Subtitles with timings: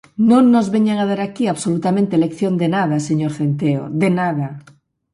[0.29, 4.47] ¡Non nos veñan dar aquí absolutamente lección de nada, señor Centeo, de nada!